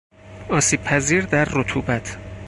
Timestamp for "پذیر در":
0.83-1.45